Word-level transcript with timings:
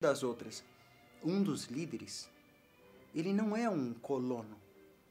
das 0.00 0.22
outras. 0.22 0.64
Um 1.22 1.42
dos 1.42 1.66
líderes, 1.66 2.26
ele 3.14 3.34
não 3.34 3.54
é 3.54 3.68
um 3.68 3.92
colono. 3.92 4.56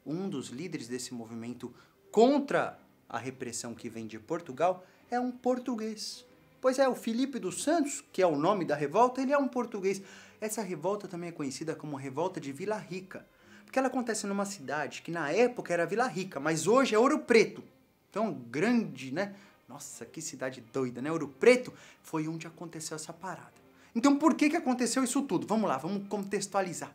Um 0.04 0.28
dos 0.28 0.48
líderes 0.48 0.88
desse 0.88 1.14
movimento 1.14 1.72
contra 2.10 2.76
a 3.08 3.16
repressão 3.16 3.72
que 3.72 3.88
vem 3.88 4.08
de 4.08 4.18
Portugal 4.18 4.84
é 5.08 5.20
um 5.20 5.30
português. 5.30 6.24
Pois 6.60 6.78
é, 6.80 6.88
o 6.88 6.96
Felipe 6.96 7.38
dos 7.38 7.62
Santos, 7.62 8.02
que 8.12 8.20
é 8.20 8.26
o 8.26 8.34
nome 8.34 8.64
da 8.64 8.74
revolta, 8.74 9.22
ele 9.22 9.32
é 9.32 9.38
um 9.38 9.46
português. 9.46 10.02
Essa 10.40 10.60
revolta 10.60 11.06
também 11.06 11.28
é 11.28 11.32
conhecida 11.32 11.76
como 11.76 11.96
Revolta 11.96 12.40
de 12.40 12.50
Vila 12.50 12.76
Rica, 12.76 13.24
porque 13.64 13.78
ela 13.78 13.88
acontece 13.88 14.26
numa 14.26 14.44
cidade 14.44 15.02
que 15.02 15.12
na 15.12 15.30
época 15.30 15.72
era 15.72 15.86
Vila 15.86 16.08
Rica, 16.08 16.40
mas 16.40 16.66
hoje 16.66 16.96
é 16.96 16.98
Ouro 16.98 17.20
Preto. 17.20 17.62
Então, 18.10 18.32
grande, 18.32 19.12
né? 19.12 19.36
Nossa, 19.68 20.04
que 20.04 20.20
cidade 20.20 20.60
doida, 20.72 21.00
né? 21.00 21.12
Ouro 21.12 21.28
Preto 21.28 21.72
foi 22.02 22.26
onde 22.26 22.48
aconteceu 22.48 22.96
essa 22.96 23.12
parada. 23.12 23.59
Então, 23.94 24.16
por 24.16 24.34
que, 24.34 24.50
que 24.50 24.56
aconteceu 24.56 25.02
isso 25.02 25.22
tudo? 25.22 25.46
Vamos 25.46 25.68
lá, 25.68 25.76
vamos 25.76 26.06
contextualizar. 26.08 26.94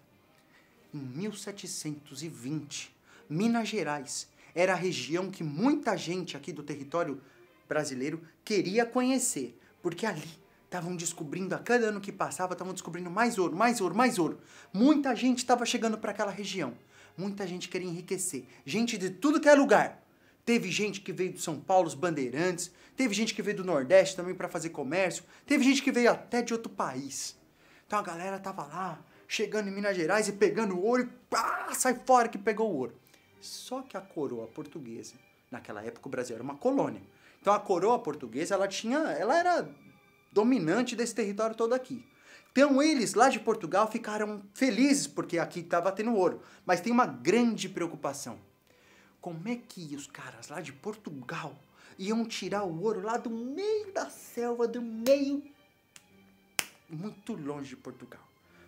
Em 0.93 0.99
1720, 0.99 2.95
Minas 3.29 3.67
Gerais 3.67 4.29
era 4.53 4.73
a 4.73 4.77
região 4.77 5.29
que 5.29 5.43
muita 5.43 5.97
gente 5.97 6.37
aqui 6.37 6.53
do 6.53 6.63
território 6.63 7.21
brasileiro 7.67 8.21
queria 8.43 8.85
conhecer, 8.85 9.59
porque 9.81 10.05
ali 10.05 10.29
estavam 10.63 10.95
descobrindo, 10.95 11.53
a 11.55 11.59
cada 11.59 11.87
ano 11.87 12.01
que 12.01 12.11
passava, 12.11 12.53
estavam 12.53 12.73
descobrindo 12.73 13.09
mais 13.09 13.37
ouro, 13.37 13.55
mais 13.55 13.81
ouro, 13.81 13.95
mais 13.95 14.17
ouro. 14.17 14.39
Muita 14.73 15.15
gente 15.15 15.39
estava 15.39 15.65
chegando 15.65 15.97
para 15.97 16.11
aquela 16.11 16.31
região. 16.31 16.73
Muita 17.17 17.47
gente 17.47 17.69
queria 17.69 17.87
enriquecer. 17.87 18.45
Gente 18.65 18.97
de 18.97 19.09
tudo 19.09 19.39
que 19.39 19.47
é 19.47 19.55
lugar. 19.55 20.04
Teve 20.45 20.69
gente 20.69 21.01
que 21.01 21.11
veio 21.11 21.33
de 21.33 21.41
São 21.41 21.59
Paulo, 21.59 21.87
os 21.87 21.95
bandeirantes. 21.95 22.71
Teve 22.95 23.15
gente 23.15 23.33
que 23.33 23.41
veio 23.41 23.57
do 23.57 23.63
Nordeste 23.63 24.15
também 24.15 24.35
para 24.35 24.47
fazer 24.47 24.69
comércio. 24.69 25.23
Teve 25.45 25.63
gente 25.63 25.81
que 25.81 25.91
veio 25.91 26.11
até 26.11 26.43
de 26.43 26.53
outro 26.53 26.71
país. 26.71 27.35
Então 27.87 27.97
a 27.97 28.03
galera 28.03 28.39
tava 28.39 28.63
lá, 28.63 29.03
chegando 29.27 29.69
em 29.69 29.71
Minas 29.71 29.97
Gerais 29.97 30.27
e 30.27 30.33
pegando 30.33 30.79
ouro 30.79 31.01
e 31.01 31.05
pá, 31.29 31.69
sai 31.73 31.99
fora 32.05 32.29
que 32.29 32.37
pegou 32.37 32.71
o 32.71 32.77
ouro. 32.77 32.95
Só 33.41 33.81
que 33.81 33.97
a 33.97 34.01
coroa 34.01 34.47
portuguesa, 34.47 35.15
naquela 35.49 35.83
época 35.83 36.07
o 36.07 36.11
Brasil 36.11 36.35
era 36.35 36.43
uma 36.43 36.55
colônia. 36.55 37.01
Então 37.41 37.51
a 37.51 37.59
coroa 37.59 37.97
portuguesa, 37.97 38.53
ela 38.53 38.67
tinha, 38.67 38.99
ela 38.99 39.37
era 39.37 39.67
dominante 40.31 40.95
desse 40.95 41.15
território 41.15 41.55
todo 41.55 41.73
aqui. 41.73 42.05
Então 42.51 42.81
eles 42.81 43.15
lá 43.15 43.29
de 43.29 43.39
Portugal 43.39 43.91
ficaram 43.91 44.43
felizes 44.53 45.07
porque 45.07 45.39
aqui 45.39 45.61
estava 45.61 45.91
tendo 45.91 46.15
ouro, 46.15 46.41
mas 46.65 46.81
tem 46.81 46.93
uma 46.93 47.05
grande 47.05 47.67
preocupação 47.67 48.39
como 49.25 49.47
é 49.47 49.55
que 49.55 49.95
os 49.95 50.05
caras 50.05 50.49
lá 50.49 50.61
de 50.61 50.71
Portugal 50.71 51.59
iam 51.97 52.23
tirar 52.27 52.63
o 52.63 52.83
ouro 52.83 53.01
lá 53.01 53.17
do 53.17 53.31
meio 53.31 53.91
da 53.91 54.07
selva, 54.07 54.67
do 54.67 54.83
meio. 54.83 55.43
muito 56.87 57.33
longe 57.33 57.69
de 57.69 57.75
Portugal. 57.75 58.21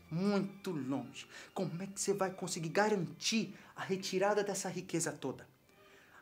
Muito 0.10 0.72
longe. 0.72 1.28
Como 1.54 1.84
é 1.84 1.86
que 1.86 2.02
você 2.02 2.12
vai 2.12 2.32
conseguir 2.32 2.70
garantir 2.70 3.54
a 3.76 3.84
retirada 3.84 4.44
dessa 4.44 4.68
riqueza 4.68 5.12
toda? 5.12 5.48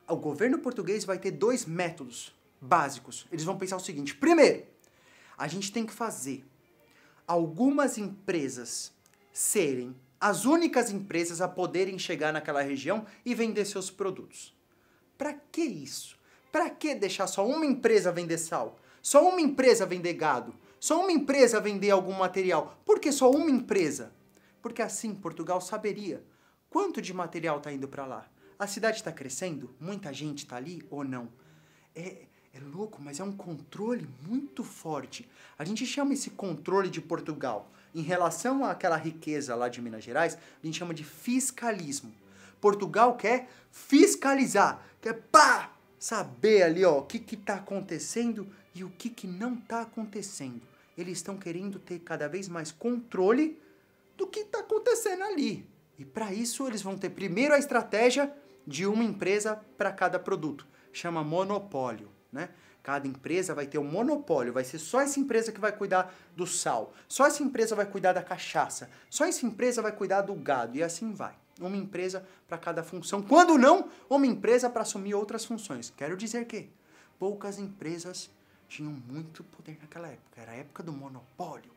O 0.06 0.18
governo 0.18 0.60
português 0.60 1.06
vai 1.06 1.18
ter 1.18 1.32
dois 1.32 1.66
métodos 1.66 2.36
básicos. 2.60 3.26
Eles 3.32 3.46
vão 3.46 3.58
pensar 3.58 3.78
o 3.78 3.80
seguinte: 3.80 4.14
primeiro, 4.14 4.66
a 5.38 5.48
gente 5.48 5.72
tem 5.72 5.86
que 5.86 5.94
fazer 5.94 6.44
algumas 7.26 7.98
empresas 7.98 8.92
serem 9.32 9.96
as 10.20 10.46
únicas 10.46 10.92
empresas 10.92 11.42
a 11.42 11.48
poderem 11.48 12.00
chegar 12.00 12.32
naquela 12.32 12.62
região 12.62 13.06
e 13.26 13.36
vender 13.36 13.66
seus 13.66 13.90
produtos. 13.90 14.56
Para 15.18 15.34
que 15.34 15.62
isso? 15.62 16.18
Para 16.52 16.70
que 16.70 16.96
deixar 16.96 17.28
só 17.28 17.46
uma 17.48 17.66
empresa 17.66 18.12
vender 18.12 18.38
sal? 18.38 18.80
Só 19.02 19.28
uma 19.28 19.42
empresa 19.42 19.86
vender 19.86 20.14
gado? 20.14 20.56
Só 20.80 21.02
uma 21.02 21.12
empresa 21.12 21.60
vender 21.60 21.92
algum 21.92 22.14
material? 22.14 22.80
Por 22.86 23.00
que 23.00 23.12
só 23.12 23.30
uma 23.30 23.50
empresa? 23.50 24.14
Porque 24.62 24.82
assim 24.82 25.14
Portugal 25.14 25.62
saberia 25.62 26.24
quanto 26.70 27.02
de 27.02 27.14
material 27.14 27.58
está 27.58 27.72
indo 27.72 27.88
para 27.88 28.06
lá. 28.06 28.30
A 28.58 28.68
cidade 28.68 28.98
está 28.98 29.12
crescendo? 29.12 29.74
Muita 29.80 30.12
gente 30.14 30.40
está 30.40 30.58
ali 30.58 30.86
ou 30.90 31.04
não? 31.04 31.30
É, 31.94 32.24
é 32.54 32.60
louco, 32.60 33.02
mas 33.02 33.20
é 33.20 33.24
um 33.24 33.32
controle 33.32 34.08
muito 34.28 34.64
forte. 34.64 35.30
A 35.58 35.64
gente 35.64 35.86
chama 35.86 36.14
esse 36.14 36.32
controle 36.32 36.90
de 36.90 37.02
Portugal 37.02 37.72
em 37.96 38.02
relação 38.02 38.66
àquela 38.66 38.98
riqueza 38.98 39.56
lá 39.56 39.70
de 39.70 39.82
Minas 39.82 40.04
Gerais, 40.04 40.36
a 40.36 40.66
gente 40.66 40.78
chama 40.78 40.94
de 40.94 41.04
fiscalismo. 41.04 42.14
Portugal 42.60 43.16
quer 43.16 43.48
fiscalizar, 43.72 44.86
quer 45.02 45.14
pá, 45.32 45.72
saber 45.98 46.64
ali 46.64 46.84
ó, 46.84 47.00
o 47.00 47.06
que 47.06 47.36
está 47.36 47.56
acontecendo 47.56 48.48
e 48.74 48.84
o 48.84 48.90
que, 48.90 49.10
que 49.10 49.26
não 49.26 49.54
está 49.54 49.82
acontecendo. 49.82 50.62
Eles 50.98 51.20
estão 51.20 51.38
querendo 51.38 51.80
ter 51.80 52.00
cada 52.00 52.28
vez 52.28 52.50
mais 52.50 52.72
controle 52.72 53.60
do 54.18 54.28
que 54.28 54.42
está 54.42 54.60
acontecendo 54.60 55.24
ali. 55.24 55.66
E 55.98 56.04
para 56.04 56.34
isso 56.34 56.68
eles 56.68 56.82
vão 56.82 56.98
ter 56.98 57.10
primeiro 57.12 57.54
a 57.54 57.60
estratégia 57.60 58.32
de 58.68 58.86
uma 58.86 59.04
empresa 59.04 59.60
para 59.78 59.92
cada 59.92 60.20
produto. 60.20 60.68
Chama 60.92 61.24
monopólio, 61.24 62.10
né? 62.32 62.50
Cada 62.86 63.08
empresa 63.08 63.56
vai 63.56 63.66
ter 63.66 63.80
um 63.80 63.84
monopólio, 63.84 64.54
vai 64.54 64.64
ser 64.64 64.78
só 64.78 65.02
essa 65.02 65.20
empresa 65.20 65.52
que 65.52 65.60
vai 65.60 65.72
cuidar 65.72 66.14
do 66.36 66.46
sal, 66.46 66.94
só 67.10 67.26
essa 67.26 67.42
empresa 67.42 67.76
vai 67.76 67.88
cuidar 67.88 68.14
da 68.14 68.22
cachaça, 68.22 68.92
só 69.10 69.26
essa 69.26 69.44
empresa 69.44 69.82
vai 69.82 69.92
cuidar 69.92 70.22
do 70.22 70.36
gado 70.36 70.78
e 70.78 70.84
assim 70.84 71.12
vai. 71.12 71.34
Uma 71.60 71.76
empresa 71.76 72.24
para 72.48 72.60
cada 72.60 72.84
função. 72.84 73.24
Quando 73.24 73.58
não, 73.58 73.90
uma 74.08 74.28
empresa 74.28 74.70
para 74.70 74.84
assumir 74.84 75.16
outras 75.16 75.44
funções. 75.44 75.92
Quero 75.98 76.16
dizer 76.16 76.46
que 76.46 76.70
poucas 77.18 77.58
empresas 77.58 78.30
tinham 78.70 78.92
muito 78.92 79.44
poder 79.44 79.80
naquela 79.82 80.10
época. 80.10 80.40
Era 80.40 80.52
a 80.52 80.56
época 80.56 80.84
do 80.84 80.94
monopólio. 80.94 81.72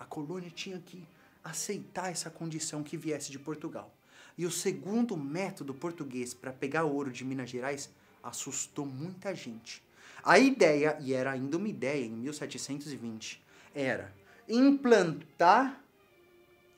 A 0.00 0.04
colônia 0.04 0.50
tinha 0.50 0.80
que 0.80 1.06
aceitar 1.44 2.10
essa 2.10 2.28
condição 2.28 2.82
que 2.82 2.96
viesse 2.96 3.30
de 3.30 3.38
Portugal. 3.38 3.88
E 4.36 4.44
o 4.44 4.50
segundo 4.50 5.16
método 5.16 5.72
português 5.72 6.34
para 6.34 6.52
pegar 6.52 6.82
ouro 6.82 7.12
de 7.12 7.24
Minas 7.24 7.50
Gerais 7.50 7.88
assustou 8.20 8.84
muita 8.84 9.32
gente. 9.32 9.83
A 10.24 10.38
ideia, 10.38 10.96
e 11.00 11.12
era 11.12 11.32
ainda 11.32 11.58
uma 11.58 11.68
ideia 11.68 12.02
em 12.02 12.10
1720, 12.10 13.44
era 13.74 14.10
implantar 14.48 15.78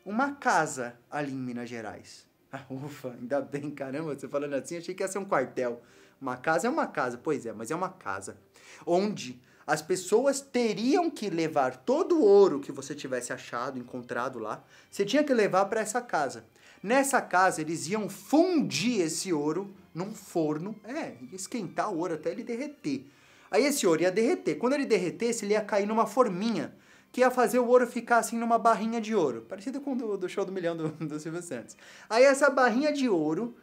uma 0.04 0.32
casa 0.32 0.98
ali 1.08 1.32
em 1.32 1.36
Minas 1.36 1.68
Gerais. 1.68 2.26
Ah, 2.50 2.64
ufa, 2.68 3.12
ainda 3.12 3.40
bem, 3.40 3.70
caramba, 3.70 4.18
você 4.18 4.26
falando 4.26 4.54
assim, 4.54 4.76
achei 4.76 4.96
que 4.96 5.02
ia 5.02 5.08
ser 5.08 5.18
um 5.18 5.24
quartel. 5.24 5.80
Uma 6.20 6.36
casa 6.36 6.66
é 6.66 6.70
uma 6.70 6.88
casa, 6.88 7.18
pois 7.22 7.46
é, 7.46 7.52
mas 7.52 7.70
é 7.70 7.76
uma 7.76 7.90
casa. 7.90 8.36
Onde 8.84 9.40
as 9.64 9.80
pessoas 9.80 10.40
teriam 10.40 11.08
que 11.08 11.30
levar 11.30 11.76
todo 11.76 12.16
o 12.16 12.24
ouro 12.24 12.58
que 12.58 12.72
você 12.72 12.96
tivesse 12.96 13.32
achado, 13.32 13.78
encontrado 13.78 14.40
lá, 14.40 14.64
você 14.90 15.04
tinha 15.04 15.22
que 15.22 15.32
levar 15.32 15.66
para 15.66 15.80
essa 15.80 16.00
casa. 16.00 16.44
Nessa 16.82 17.20
casa, 17.20 17.60
eles 17.60 17.86
iam 17.86 18.08
fundir 18.08 19.02
esse 19.02 19.32
ouro 19.32 19.72
num 19.94 20.12
forno, 20.12 20.74
é, 20.82 21.14
esquentar 21.32 21.92
o 21.92 21.98
ouro 21.98 22.14
até 22.14 22.30
ele 22.30 22.42
derreter. 22.42 23.06
Aí 23.50 23.64
esse 23.64 23.86
ouro 23.86 24.02
ia 24.02 24.10
derreter. 24.10 24.56
Quando 24.56 24.74
ele 24.74 24.86
derretesse, 24.86 25.44
ele 25.44 25.54
ia 25.54 25.60
cair 25.60 25.86
numa 25.86 26.06
forminha, 26.06 26.74
que 27.12 27.20
ia 27.20 27.30
fazer 27.30 27.58
o 27.58 27.66
ouro 27.66 27.86
ficar 27.86 28.18
assim 28.18 28.38
numa 28.38 28.58
barrinha 28.58 29.00
de 29.00 29.14
ouro. 29.14 29.42
Parecido 29.42 29.80
com 29.80 29.92
o 29.92 29.96
do, 29.96 30.18
do 30.18 30.28
show 30.28 30.44
do 30.44 30.52
milhão 30.52 30.76
do, 30.76 30.88
do 31.06 31.20
Silvio 31.20 31.42
Santos. 31.42 31.76
Aí 32.08 32.24
essa 32.24 32.50
barrinha 32.50 32.92
de 32.92 33.08
ouro 33.08 33.56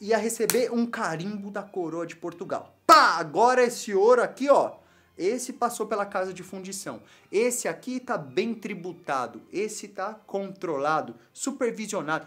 ia 0.00 0.16
receber 0.18 0.72
um 0.72 0.86
carimbo 0.86 1.50
da 1.50 1.62
coroa 1.62 2.06
de 2.06 2.16
Portugal. 2.16 2.76
Pá! 2.86 3.16
Agora 3.18 3.62
esse 3.62 3.94
ouro 3.94 4.22
aqui, 4.22 4.48
ó. 4.48 4.76
Esse 5.16 5.52
passou 5.52 5.86
pela 5.86 6.04
casa 6.04 6.32
de 6.32 6.42
fundição. 6.42 7.00
Esse 7.30 7.68
aqui 7.68 8.00
tá 8.00 8.18
bem 8.18 8.52
tributado. 8.52 9.42
Esse 9.52 9.86
tá 9.88 10.14
controlado, 10.26 11.14
supervisionado. 11.32 12.26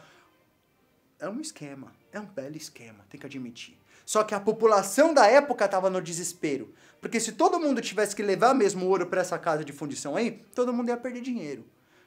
É 1.20 1.28
um 1.28 1.40
esquema. 1.40 1.92
É 2.12 2.20
um 2.20 2.26
belo 2.26 2.56
esquema, 2.56 3.06
tem 3.10 3.20
que 3.20 3.26
admitir. 3.26 3.78
Só 4.06 4.24
que 4.24 4.34
a 4.34 4.40
população 4.40 5.14
da 5.14 5.28
época 5.28 5.66
estava 5.66 5.90
no 5.90 6.02
desespero. 6.02 6.74
Porque 7.02 7.20
se 7.20 7.34
todo 7.34 7.60
mundo 7.60 7.82
tivesse 7.82 8.16
que 8.16 8.24
levar 8.24 8.54
mesmo 8.54 8.86
ouro 8.88 9.08
para 9.08 9.22
essa 9.22 9.38
casa 9.38 9.66
de 9.66 9.74
fundição 9.74 10.16
aí, 10.16 10.44
todo 10.56 10.72
mundo 10.74 10.90
ia 10.90 10.98
perder 10.98 11.22
dinheiro. 11.22 11.66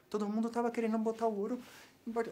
Todo 0.08 0.28
mundo 0.28 0.48
estava 0.48 0.70
querendo 0.70 0.96
botar 0.98 1.26
o 1.26 1.38
ouro. 1.38 1.60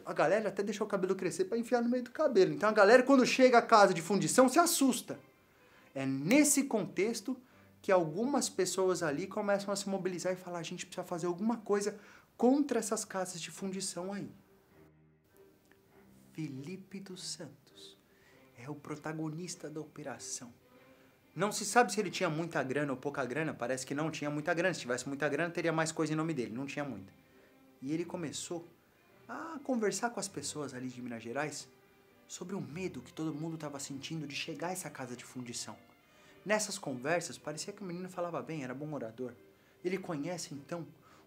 A 0.07 0.13
galera 0.13 0.49
até 0.49 0.63
deixou 0.63 0.87
o 0.87 0.91
cabelo 0.91 1.15
crescer 1.15 1.45
para 1.45 1.59
enfiar 1.59 1.83
no 1.83 1.89
meio 1.89 2.03
do 2.03 2.11
cabelo. 2.11 2.53
Então 2.53 2.69
a 2.69 2.73
galera, 2.73 3.03
quando 3.03 3.27
chega 3.27 3.59
à 3.59 3.63
casa 3.63 3.93
de 3.93 4.01
fundição, 4.01 4.49
se 4.49 4.59
assusta. 4.59 5.19
É 5.95 6.07
nesse 6.07 6.65
contexto 6.65 7.37
que 7.83 7.93
algumas 7.93 8.49
pessoas 8.49 9.03
ali 9.03 9.27
começam 9.27 9.73
a 9.73 9.77
se 9.77 9.89
mobilizar 9.89 10.33
e 10.33 10.37
falar: 10.37 10.59
a 10.59 10.63
gente 10.63 10.87
precisa 10.87 11.07
fazer 11.07 11.27
alguma 11.27 11.59
coisa 11.59 11.99
contra 12.37 12.79
essas 12.79 13.05
casas 13.05 13.41
de 13.41 13.51
fundição 13.51 14.13
aí. 14.13 14.31
Felipe 16.39 17.01
dos 17.01 17.33
Santos 17.33 17.99
é 18.57 18.71
o 18.71 18.75
protagonista 18.77 19.69
da 19.69 19.81
operação. 19.81 20.55
Não 21.35 21.51
se 21.51 21.65
sabe 21.65 21.93
se 21.93 21.99
ele 21.99 22.13
tinha 22.13 22.31
muita 22.31 22.63
grana 22.63 22.93
ou 22.93 22.97
pouca 22.97 23.25
grana, 23.25 23.53
parece 23.53 23.85
que 23.85 23.93
não 23.93 24.09
tinha 24.09 24.31
muita 24.31 24.55
grana. 24.55 24.73
Se 24.73 24.79
tivesse 24.83 25.09
muita 25.09 25.29
grana, 25.29 25.53
teria 25.53 25.73
mais 25.73 25.91
coisa 25.91 26.13
em 26.13 26.17
nome 26.17 26.33
dele, 26.33 26.55
não 26.55 26.65
tinha 26.65 26.85
muita. 26.85 27.13
E 27.83 27.93
ele 27.93 28.05
começou 28.05 28.65
a 29.29 29.59
conversar 29.65 30.11
com 30.11 30.21
as 30.21 30.29
pessoas 30.29 30.75
ali 30.75 30.87
de 30.87 31.03
Minas 31.03 31.25
Gerais 31.25 31.67
sobre 32.29 32.55
o 32.55 32.61
medo 32.61 33.03
que 33.03 33.13
todo 33.13 33.35
mundo 33.35 33.57
estava 33.57 33.81
sentindo 33.81 34.25
de 34.25 34.37
chegar 34.37 34.69
a 34.69 34.73
essa 34.73 34.89
casa 34.89 35.17
de 35.17 35.25
fundição. 35.25 35.77
Nessas 36.47 36.79
conversas, 36.79 37.37
parecia 37.37 37.73
que 37.73 37.83
o 37.83 37.85
menino 37.85 38.09
falava 38.09 38.41
bem, 38.41 38.63
era 38.63 38.75
bom 38.75 38.93
orador. 38.93 39.33
Ele 39.85 39.99
conhece 39.99 40.55
então 40.55 40.87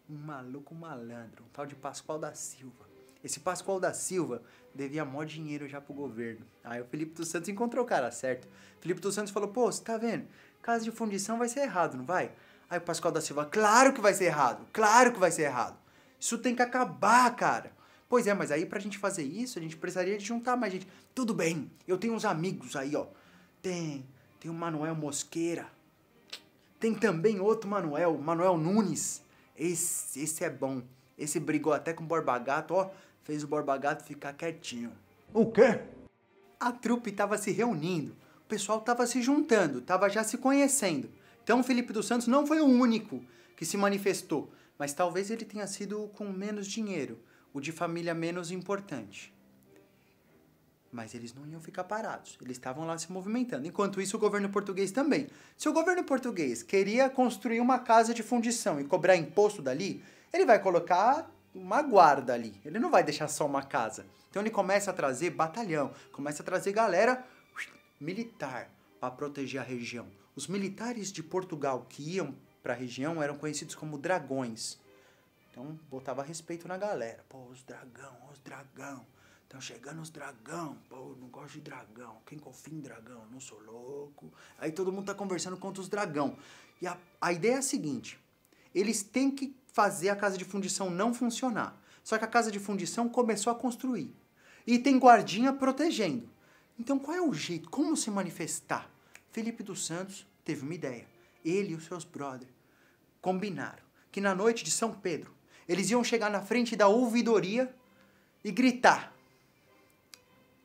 um 0.09 0.15
maluco 0.15 0.73
malandro, 0.73 1.43
um 1.43 1.49
tal 1.49 1.65
de 1.65 1.75
Pascoal 1.75 2.17
da 2.17 2.33
Silva. 2.33 2.90
Esse 3.23 3.39
Pascoal 3.39 3.79
da 3.79 3.93
Silva 3.93 4.41
devia 4.73 5.05
maior 5.05 5.25
dinheiro 5.25 5.67
já 5.67 5.79
pro 5.79 5.93
governo. 5.93 6.45
Aí 6.63 6.81
o 6.81 6.85
Felipe 6.85 7.13
dos 7.13 7.27
Santos 7.27 7.49
encontrou 7.49 7.83
o 7.83 7.87
cara 7.87 8.11
certo. 8.11 8.47
Felipe 8.79 8.99
dos 8.99 9.13
Santos 9.13 9.31
falou: 9.31 9.49
pô, 9.49 9.71
você 9.71 9.83
tá 9.83 9.97
vendo? 9.97 10.27
Casa 10.61 10.83
de 10.83 10.91
fundição 10.91 11.37
vai 11.37 11.47
ser 11.47 11.61
errado, 11.61 11.97
não 11.97 12.05
vai? 12.05 12.31
Aí 12.69 12.77
o 12.77 12.81
Pascoal 12.81 13.11
da 13.11 13.21
Silva: 13.21 13.45
claro 13.45 13.93
que 13.93 14.01
vai 14.01 14.13
ser 14.13 14.25
errado, 14.25 14.65
claro 14.73 15.13
que 15.13 15.19
vai 15.19 15.31
ser 15.31 15.43
errado. 15.43 15.77
Isso 16.19 16.37
tem 16.37 16.55
que 16.55 16.61
acabar, 16.61 17.35
cara. 17.35 17.71
Pois 18.07 18.27
é, 18.27 18.33
mas 18.33 18.51
aí 18.51 18.65
pra 18.65 18.79
gente 18.79 18.97
fazer 18.97 19.23
isso, 19.23 19.57
a 19.57 19.61
gente 19.61 19.77
precisaria 19.77 20.17
de 20.17 20.25
juntar 20.25 20.57
mais 20.57 20.73
gente. 20.73 20.87
Tudo 21.15 21.33
bem, 21.33 21.71
eu 21.87 21.97
tenho 21.97 22.13
uns 22.13 22.25
amigos 22.25 22.75
aí, 22.75 22.95
ó. 22.95 23.07
Tem, 23.61 24.05
tem 24.39 24.51
o 24.51 24.53
Manuel 24.53 24.95
Mosqueira. 24.95 25.67
Tem 26.79 26.93
também 26.93 27.39
outro 27.39 27.69
Manuel, 27.69 28.17
Manuel 28.17 28.57
Nunes. 28.57 29.21
Esse, 29.55 30.19
esse 30.19 30.43
é 30.43 30.49
bom. 30.49 30.81
Esse 31.17 31.39
brigou 31.39 31.71
até 31.71 31.93
com 31.93 32.03
o 32.03 32.07
Borba 32.07 32.37
Gato, 32.39 32.73
ó. 32.73 32.89
Fez 33.31 33.45
o 33.45 33.47
Borba 33.47 33.77
Gato 33.77 34.03
ficar 34.03 34.33
quietinho. 34.33 34.91
O 35.33 35.49
quê? 35.49 35.79
A 36.59 36.69
trupe 36.69 37.13
tava 37.13 37.37
se 37.37 37.49
reunindo. 37.49 38.11
O 38.43 38.49
pessoal 38.49 38.81
tava 38.81 39.07
se 39.07 39.21
juntando, 39.21 39.79
tava 39.79 40.09
já 40.09 40.21
se 40.21 40.37
conhecendo. 40.37 41.09
Então 41.41 41.61
o 41.61 41.63
Felipe 41.63 41.93
dos 41.93 42.07
Santos 42.07 42.27
não 42.27 42.45
foi 42.45 42.59
o 42.59 42.65
único 42.65 43.23
que 43.55 43.63
se 43.63 43.77
manifestou. 43.77 44.51
Mas 44.77 44.91
talvez 44.91 45.31
ele 45.31 45.45
tenha 45.45 45.65
sido 45.65 46.11
com 46.13 46.25
menos 46.25 46.67
dinheiro 46.67 47.17
o 47.53 47.61
de 47.61 47.71
família 47.71 48.13
menos 48.13 48.51
importante. 48.51 49.33
Mas 50.91 51.15
eles 51.15 51.33
não 51.33 51.47
iam 51.47 51.61
ficar 51.61 51.85
parados, 51.85 52.37
eles 52.41 52.57
estavam 52.57 52.85
lá 52.85 52.97
se 52.97 53.09
movimentando. 53.13 53.65
Enquanto 53.65 54.01
isso, 54.01 54.17
o 54.17 54.19
governo 54.19 54.49
português 54.49 54.91
também. 54.91 55.29
Se 55.55 55.69
o 55.69 55.73
governo 55.73 56.03
português 56.03 56.63
queria 56.63 57.09
construir 57.09 57.61
uma 57.61 57.79
casa 57.79 58.13
de 58.13 58.23
fundição 58.23 58.77
e 58.81 58.83
cobrar 58.83 59.15
imposto 59.15 59.61
dali, 59.61 60.03
ele 60.33 60.45
vai 60.45 60.61
colocar 60.61 61.31
uma 61.53 61.81
guarda 61.81 62.33
ali, 62.33 62.59
ele 62.63 62.79
não 62.79 62.89
vai 62.89 63.03
deixar 63.03 63.27
só 63.27 63.45
uma 63.45 63.63
casa. 63.63 64.05
Então 64.29 64.41
ele 64.41 64.49
começa 64.49 64.91
a 64.91 64.93
trazer 64.93 65.31
batalhão, 65.31 65.93
começa 66.11 66.41
a 66.41 66.45
trazer 66.45 66.71
galera 66.71 67.25
militar 67.99 68.69
para 68.99 69.11
proteger 69.11 69.59
a 69.59 69.63
região. 69.63 70.07
Os 70.35 70.47
militares 70.47 71.11
de 71.11 71.21
Portugal 71.21 71.85
que 71.89 72.15
iam 72.15 72.33
para 72.63 72.73
a 72.73 72.75
região 72.75 73.21
eram 73.21 73.37
conhecidos 73.37 73.75
como 73.75 73.97
dragões. 73.97 74.79
Então 75.51 75.77
botava 75.89 76.23
respeito 76.23 76.67
na 76.67 76.77
galera. 76.77 77.25
Pô, 77.27 77.45
os 77.45 77.61
dragão, 77.63 78.15
os 78.31 78.39
dragão. 78.39 79.05
Estão 79.43 79.59
chegando 79.59 80.01
os 80.01 80.09
dragão. 80.09 80.77
Pô, 80.87 81.13
não 81.19 81.27
gosto 81.27 81.55
de 81.55 81.61
dragão. 81.61 82.21
Quem 82.25 82.39
confia 82.39 82.73
em 82.73 82.79
dragão? 82.79 83.25
Não 83.29 83.41
sou 83.41 83.59
louco. 83.59 84.31
Aí 84.57 84.71
todo 84.71 84.93
mundo 84.93 85.07
tá 85.07 85.13
conversando 85.13 85.57
contra 85.57 85.81
os 85.81 85.89
dragão. 85.89 86.37
E 86.81 86.87
a, 86.87 86.97
a 87.19 87.33
ideia 87.33 87.55
é 87.55 87.57
a 87.57 87.61
seguinte: 87.61 88.17
eles 88.73 89.03
têm 89.03 89.31
que 89.31 89.55
fazer 89.67 90.09
a 90.09 90.15
casa 90.15 90.37
de 90.37 90.45
fundição 90.45 90.89
não 90.89 91.13
funcionar. 91.13 91.79
Só 92.03 92.17
que 92.17 92.25
a 92.25 92.27
casa 92.27 92.51
de 92.51 92.59
fundição 92.59 93.07
começou 93.07 93.51
a 93.51 93.55
construir. 93.55 94.13
E 94.65 94.79
tem 94.79 94.97
guardinha 94.97 95.53
protegendo. 95.53 96.29
Então 96.79 96.97
qual 96.97 97.15
é 97.15 97.21
o 97.21 97.33
jeito? 97.33 97.69
Como 97.69 97.95
se 97.95 98.09
manifestar? 98.09 98.89
Felipe 99.31 99.63
dos 99.63 99.85
Santos 99.85 100.25
teve 100.43 100.63
uma 100.63 100.73
ideia. 100.73 101.05
Ele 101.43 101.73
e 101.73 101.75
os 101.75 101.85
seus 101.85 102.03
brothers 102.03 102.51
combinaram 103.21 103.83
que 104.11 104.19
na 104.19 104.35
noite 104.35 104.63
de 104.63 104.71
São 104.71 104.93
Pedro 104.93 105.33
eles 105.67 105.89
iam 105.89 106.03
chegar 106.03 106.29
na 106.29 106.41
frente 106.41 106.75
da 106.75 106.87
ouvidoria 106.87 107.73
e 108.43 108.51
gritar. 108.51 109.13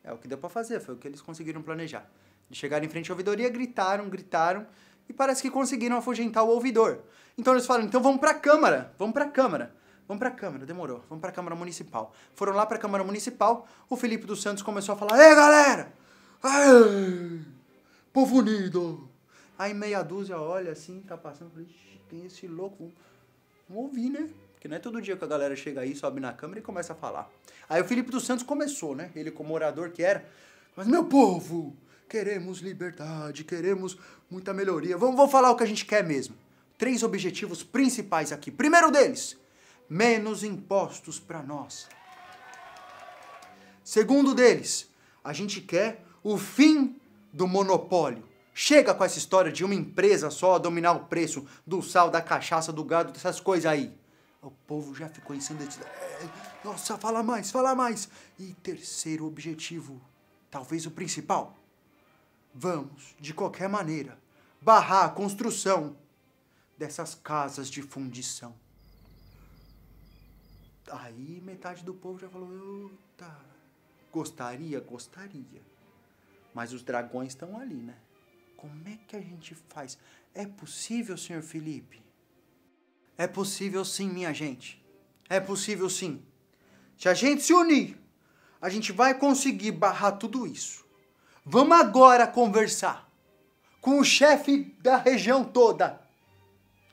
É 0.03 0.11
o 0.11 0.17
que 0.17 0.27
deu 0.27 0.37
para 0.37 0.49
fazer, 0.49 0.79
foi 0.79 0.95
o 0.95 0.97
que 0.97 1.07
eles 1.07 1.21
conseguiram 1.21 1.61
planejar. 1.61 2.09
Eles 2.49 2.57
chegaram 2.57 2.85
em 2.85 2.89
frente 2.89 3.11
à 3.11 3.13
ouvidoria, 3.13 3.49
gritaram, 3.49 4.09
gritaram 4.09 4.65
e 5.09 5.13
parece 5.13 5.41
que 5.41 5.49
conseguiram 5.49 5.97
afugentar 5.97 6.43
o 6.43 6.49
ouvidor. 6.49 6.99
Então 7.37 7.53
eles 7.53 7.65
falaram: 7.65 7.85
"Então 7.85 8.01
vamos 8.01 8.19
para 8.19 8.31
a 8.31 8.35
câmara, 8.35 8.93
vamos 8.97 9.13
para 9.13 9.25
a 9.25 9.29
câmara". 9.29 9.75
Vamos 10.07 10.19
para 10.19 10.29
a 10.29 10.31
Câmara, 10.31 10.65
demorou. 10.65 11.03
Vamos 11.09 11.19
para 11.19 11.31
a 11.31 11.33
Câmara 11.33 11.53
Municipal. 11.53 12.13
Foram 12.33 12.53
lá 12.53 12.65
para 12.65 12.77
a 12.77 12.79
Câmara 12.79 13.03
Municipal, 13.03 13.67
o 13.89 13.97
Felipe 13.97 14.25
dos 14.25 14.41
Santos 14.41 14.63
começou 14.63 14.95
a 14.95 14.97
falar: 14.97 15.19
"Ei, 15.19 15.35
galera! 15.35 15.91
Aê! 16.41 17.41
Povo 18.13 18.37
unido!" 18.37 19.09
Aí 19.59 19.73
meia 19.73 20.03
dúzia 20.03 20.39
olha 20.39 20.71
assim, 20.71 21.01
tá 21.01 21.17
passando, 21.17 21.51
falei, 21.51 21.67
quem 22.09 22.21
é 22.21 22.25
esse 22.27 22.47
louco? 22.47 22.91
Vamos 23.67 23.85
ouvir, 23.85 24.09
né? 24.09 24.29
Porque 24.53 24.67
não 24.67 24.77
é 24.77 24.79
todo 24.79 25.01
dia 25.01 25.17
que 25.17 25.23
a 25.23 25.27
galera 25.27 25.55
chega 25.55 25.81
aí, 25.81 25.95
sobe 25.95 26.19
na 26.19 26.31
câmera 26.31 26.59
e 26.59 26.63
começa 26.63 26.93
a 26.93 26.95
falar. 26.95 27.29
Aí 27.67 27.81
o 27.81 27.85
Felipe 27.85 28.11
dos 28.11 28.25
Santos 28.25 28.45
começou, 28.45 28.95
né? 28.95 29.11
Ele 29.15 29.31
como 29.31 29.53
orador 29.53 29.91
que 29.91 30.03
era. 30.03 30.25
Mas, 30.75 30.87
meu 30.87 31.05
povo, 31.05 31.75
queremos 32.07 32.59
liberdade, 32.59 33.43
queremos 33.43 33.97
muita 34.29 34.53
melhoria. 34.53 34.97
Vamos, 34.97 35.15
vamos 35.15 35.31
falar 35.31 35.51
o 35.51 35.55
que 35.55 35.63
a 35.63 35.67
gente 35.67 35.85
quer 35.85 36.03
mesmo. 36.03 36.35
Três 36.77 37.03
objetivos 37.03 37.63
principais 37.63 38.31
aqui. 38.31 38.51
Primeiro 38.51 38.91
deles, 38.91 39.37
menos 39.89 40.43
impostos 40.43 41.19
para 41.19 41.41
nós. 41.41 41.87
Segundo 43.83 44.33
deles, 44.33 44.89
a 45.23 45.33
gente 45.33 45.61
quer 45.61 46.03
o 46.23 46.37
fim 46.37 46.99
do 47.31 47.47
monopólio. 47.47 48.23
Chega 48.53 48.93
com 48.93 49.03
essa 49.03 49.17
história 49.17 49.51
de 49.51 49.63
uma 49.63 49.75
empresa 49.75 50.29
só 50.29 50.57
dominar 50.57 50.93
o 50.93 51.05
preço 51.05 51.45
do 51.65 51.81
sal, 51.81 52.09
da 52.09 52.21
cachaça, 52.21 52.73
do 52.73 52.83
gado, 52.83 53.11
dessas 53.11 53.39
coisas 53.39 53.65
aí. 53.67 53.93
O 54.41 54.51
povo 54.51 54.95
já 54.95 55.07
ficou 55.07 55.35
ensandecido. 55.35 55.85
É, 55.85 56.27
nossa, 56.63 56.97
fala 56.97 57.21
mais, 57.21 57.51
fala 57.51 57.75
mais. 57.75 58.09
E 58.39 58.53
terceiro 58.55 59.25
objetivo, 59.25 60.01
talvez 60.49 60.85
o 60.85 60.91
principal. 60.91 61.55
Vamos, 62.59 63.15
de 63.19 63.35
qualquer 63.35 63.69
maneira, 63.69 64.17
barrar 64.59 65.05
a 65.05 65.09
construção 65.09 65.95
dessas 66.75 67.13
casas 67.13 67.69
de 67.69 67.83
fundição. 67.83 68.55
Aí 70.89 71.39
metade 71.45 71.83
do 71.83 71.93
povo 71.93 72.17
já 72.17 72.27
falou, 72.27 72.91
tá, 73.15 73.39
gostaria, 74.11 74.79
gostaria. 74.79 75.61
Mas 76.51 76.73
os 76.73 76.81
dragões 76.81 77.33
estão 77.33 77.59
ali, 77.59 77.75
né? 77.75 77.95
Como 78.55 78.87
é 78.87 78.97
que 79.07 79.15
a 79.15 79.21
gente 79.21 79.53
faz? 79.69 79.99
É 80.33 80.47
possível, 80.47 81.15
senhor 81.15 81.43
Felipe? 81.43 82.01
É 83.15 83.27
possível 83.27 83.85
sim, 83.85 84.09
minha 84.09 84.33
gente. 84.33 84.83
É 85.29 85.39
possível 85.39 85.91
sim. 85.91 86.25
Se 86.97 87.07
a 87.07 87.13
gente 87.13 87.43
se 87.43 87.53
unir, 87.53 87.99
a 88.59 88.67
gente 88.67 88.91
vai 88.91 89.13
conseguir 89.13 89.73
barrar 89.73 90.13
tudo 90.13 90.47
isso. 90.47 90.86
Vamos 91.49 91.79
agora 91.79 92.27
conversar 92.27 93.09
com 93.79 93.99
o 93.99 94.03
chefe 94.03 94.75
da 94.81 94.97
região 94.97 95.45
toda, 95.45 96.01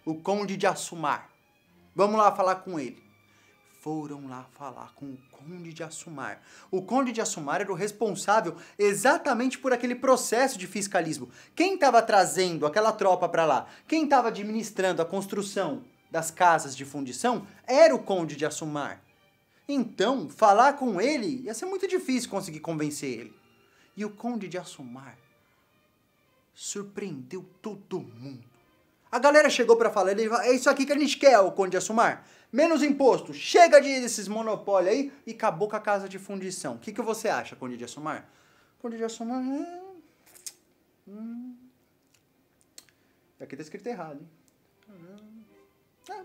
o 0.05 0.15
Conde 0.15 0.57
de 0.57 0.65
Assumar. 0.65 1.29
Vamos 1.93 2.17
lá 2.17 2.31
falar 2.31 2.55
com 2.57 2.79
ele. 2.79 3.03
Foram 3.81 4.29
lá 4.29 4.47
falar 4.57 4.93
com 4.95 5.07
o 5.07 5.19
Conde 5.33 5.73
de 5.73 5.83
Assumar. 5.83 6.41
O 6.71 6.83
Conde 6.83 7.11
de 7.11 7.21
Assumar 7.21 7.63
era 7.63 7.73
o 7.73 7.75
responsável 7.75 8.55
exatamente 8.79 9.59
por 9.59 9.73
aquele 9.73 9.97
processo 9.97 10.57
de 10.57 10.69
fiscalismo. 10.69 11.29
Quem 11.57 11.75
estava 11.75 12.01
trazendo 12.01 12.65
aquela 12.65 12.93
tropa 12.93 13.29
para 13.29 13.45
lá? 13.45 13.67
Quem 13.89 14.05
estava 14.05 14.29
administrando 14.29 15.03
a 15.03 15.05
construção 15.05 15.83
das 16.13 16.31
casas 16.31 16.77
de 16.77 16.85
fundição 16.85 17.45
era 17.67 17.93
o 17.93 18.05
Conde 18.05 18.37
de 18.37 18.47
Assumar. 18.47 19.03
Então, 19.69 20.29
falar 20.29 20.75
com 20.75 21.01
ele 21.01 21.43
ia 21.43 21.55
ser 21.55 21.67
muito 21.67 21.89
difícil 21.89 22.31
conseguir 22.31 22.61
convencer 22.61 23.19
ele. 23.19 23.44
E 23.97 24.05
o 24.05 24.11
Conde 24.11 24.49
de 24.49 24.59
Assumar 24.59 25.17
surpreendeu 26.55 27.45
todo 27.61 28.01
mundo. 28.01 28.45
A 29.11 29.19
galera 29.19 29.49
chegou 29.49 29.77
para 29.77 29.91
falar, 29.91 30.13
ele 30.13 30.29
é 30.29 30.53
isso 30.53 30.69
aqui 30.69 30.85
que 30.87 30.93
a 30.93 30.99
gente 30.99 31.17
quer, 31.17 31.39
o 31.39 31.53
Conde 31.53 31.73
de 31.73 31.77
Assumar. 31.77 32.27
Menos 32.53 32.83
imposto, 32.83 33.35
chega 33.35 33.81
de 33.81 34.01
desses 34.01 34.29
monopólios 34.29 34.93
aí 34.93 35.13
e 35.27 35.33
acabou 35.33 35.69
com 35.69 35.77
a 35.77 35.81
casa 35.81 36.09
de 36.09 36.19
fundição. 36.19 36.75
O 36.75 36.79
que, 36.79 36.93
que 36.93 37.03
você 37.03 37.29
acha, 37.29 37.57
Conde 37.57 37.77
de 37.77 37.85
Assumar? 37.85 38.29
Conde 38.81 38.97
de 38.97 39.05
Assumar... 39.05 39.39
Hum, 39.39 40.01
hum, 41.09 41.57
aqui 43.41 43.57
tá 43.57 43.63
escrito 43.63 43.87
errado, 43.87 44.21
hein? 44.21 44.29
É, 46.11 46.25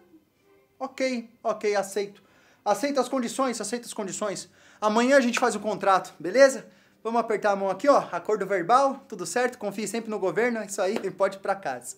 ok, 0.79 1.29
ok, 1.43 1.75
aceito. 1.75 2.23
Aceito 2.63 2.99
as 2.99 3.09
condições, 3.09 3.59
aceito 3.61 3.85
as 3.85 3.93
condições. 3.93 4.49
Amanhã 4.81 5.17
a 5.17 5.21
gente 5.21 5.39
faz 5.39 5.55
o 5.55 5.59
contrato, 5.59 6.13
beleza? 6.19 6.69
Vamos 7.01 7.22
apertar 7.22 7.51
a 7.51 7.56
mão 7.56 7.70
aqui, 7.70 7.88
ó. 7.88 8.00
Acordo 8.12 8.46
verbal, 8.46 9.06
tudo 9.08 9.25
certo? 9.25 9.58
Confie 9.58 9.88
sempre 9.88 10.10
no 10.10 10.20
governo, 10.20 10.60
é 10.60 10.65
isso 10.65 10.82
aí, 10.82 11.00
pode 11.12 11.38
ir 11.38 11.39
pra 11.39 11.56
casa. 11.56 11.96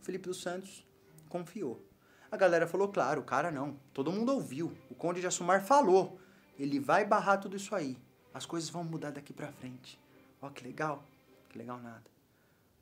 O 0.00 0.04
Felipe 0.04 0.28
dos 0.28 0.40
Santos 0.40 0.86
confiou. 1.28 1.84
A 2.32 2.36
galera 2.36 2.66
falou, 2.66 2.88
claro, 2.88 3.20
o 3.20 3.24
cara 3.24 3.50
não. 3.50 3.78
Todo 3.92 4.12
mundo 4.12 4.32
ouviu. 4.32 4.72
O 4.88 4.94
Conde 4.94 5.20
de 5.20 5.26
Assumar 5.26 5.62
falou. 5.62 6.18
Ele 6.58 6.78
vai 6.78 7.04
barrar 7.04 7.38
tudo 7.38 7.56
isso 7.56 7.74
aí. 7.74 7.98
As 8.32 8.46
coisas 8.46 8.70
vão 8.70 8.84
mudar 8.84 9.10
daqui 9.10 9.32
pra 9.32 9.52
frente. 9.52 9.98
Ó, 10.40 10.48
que 10.48 10.64
legal. 10.64 11.04
Que 11.48 11.58
legal 11.58 11.78
nada. 11.78 12.04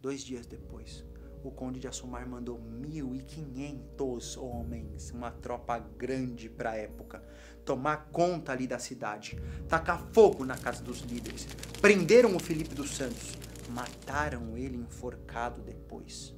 Dois 0.01 0.23
dias 0.23 0.47
depois, 0.47 1.05
o 1.43 1.51
Conde 1.51 1.81
de 1.81 1.89
Assumar 1.89 2.29
mandou 2.29 2.59
1.500 2.59 4.41
homens, 4.41 5.11
uma 5.11 5.31
tropa 5.31 5.79
grande 5.79 6.49
para 6.49 6.71
a 6.71 6.77
época, 6.77 7.23
tomar 7.65 8.09
conta 8.11 8.53
ali 8.53 8.67
da 8.67 8.79
cidade, 8.79 9.39
tacar 9.69 10.05
fogo 10.13 10.45
na 10.45 10.57
casa 10.57 10.83
dos 10.83 11.01
líderes, 11.01 11.47
prenderam 11.81 12.35
o 12.35 12.41
Felipe 12.41 12.75
dos 12.75 12.97
Santos, 12.97 13.37
mataram 13.71 14.57
ele 14.57 14.77
enforcado 14.77 15.63
depois, 15.63 16.35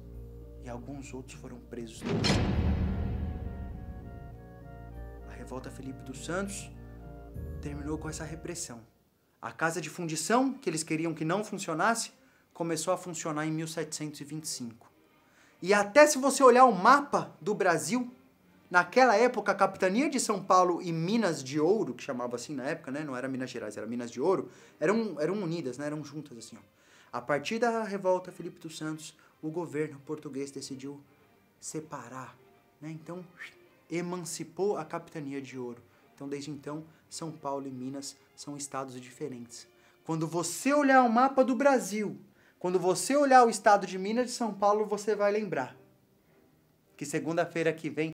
e 0.63 0.69
alguns 0.69 1.13
outros 1.13 1.39
foram 1.39 1.59
presos 1.59 1.99
também. 1.99 2.71
revolta 5.41 5.71
Felipe 5.71 6.01
dos 6.03 6.23
Santos 6.23 6.71
terminou 7.61 7.97
com 7.97 8.07
essa 8.07 8.23
repressão. 8.23 8.81
A 9.41 9.51
casa 9.51 9.81
de 9.81 9.89
fundição, 9.89 10.53
que 10.53 10.69
eles 10.69 10.83
queriam 10.83 11.13
que 11.13 11.25
não 11.25 11.43
funcionasse, 11.43 12.11
começou 12.53 12.93
a 12.93 12.97
funcionar 12.97 13.45
em 13.47 13.51
1725. 13.51 14.90
E 15.61 15.73
até 15.73 16.07
se 16.07 16.17
você 16.17 16.43
olhar 16.43 16.65
o 16.65 16.71
mapa 16.71 17.31
do 17.39 17.53
Brasil, 17.53 18.11
naquela 18.69 19.15
época 19.15 19.51
a 19.51 19.55
capitania 19.55 20.09
de 20.09 20.19
São 20.19 20.43
Paulo 20.43 20.81
e 20.81 20.91
Minas 20.91 21.43
de 21.43 21.59
Ouro, 21.59 21.93
que 21.93 22.03
chamava 22.03 22.35
assim 22.35 22.55
na 22.55 22.63
época, 22.63 22.89
né? 22.89 23.03
Não 23.03 23.15
era 23.15 23.27
Minas 23.27 23.49
Gerais, 23.49 23.77
era 23.77 23.85
Minas 23.85 24.09
de 24.09 24.19
Ouro, 24.19 24.49
eram, 24.79 25.19
eram 25.19 25.35
unidas, 25.35 25.77
né? 25.77 25.85
Eram 25.85 26.03
juntas 26.03 26.37
assim, 26.37 26.57
ó. 26.57 26.81
A 27.13 27.21
partir 27.21 27.59
da 27.59 27.83
revolta 27.83 28.31
Felipe 28.31 28.59
dos 28.59 28.77
Santos, 28.77 29.15
o 29.41 29.51
governo 29.51 29.99
português 30.05 30.49
decidiu 30.49 30.99
separar, 31.59 32.35
né? 32.79 32.89
Então, 32.89 33.23
emancipou 33.89 34.77
a 34.77 34.85
capitania 34.85 35.41
de 35.41 35.59
Ouro. 35.59 35.83
Então, 36.15 36.27
desde 36.27 36.49
então, 36.49 36.83
São 37.09 37.31
Paulo 37.31 37.67
e 37.67 37.71
Minas 37.71 38.15
são 38.35 38.55
estados 38.55 38.99
diferentes. 38.99 39.67
Quando 40.05 40.25
você 40.25 40.73
olhar 40.73 41.03
o 41.03 41.11
mapa 41.11 41.43
do 41.43 41.55
Brasil, 41.55 42.17
quando 42.61 42.79
você 42.79 43.15
olhar 43.17 43.43
o 43.43 43.49
estado 43.49 43.87
de 43.87 43.97
Minas 43.97 44.29
e 44.29 44.33
São 44.33 44.53
Paulo, 44.53 44.85
você 44.85 45.15
vai 45.15 45.31
lembrar 45.31 45.75
que 46.95 47.03
segunda-feira 47.07 47.73
que 47.73 47.89
vem 47.89 48.07